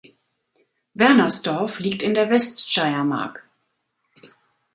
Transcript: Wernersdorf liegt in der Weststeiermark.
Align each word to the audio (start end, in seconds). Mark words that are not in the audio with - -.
Wernersdorf 0.95 1.77
liegt 1.79 2.01
in 2.01 2.15
der 2.15 2.31
Weststeiermark. 2.31 3.47